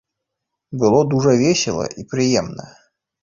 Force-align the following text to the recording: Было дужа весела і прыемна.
Было 0.83 1.01
дужа 1.11 1.33
весела 1.43 1.85
і 2.01 2.07
прыемна. 2.13 2.65